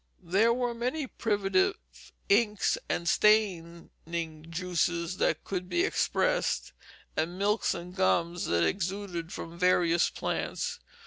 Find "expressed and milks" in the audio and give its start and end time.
5.83-7.75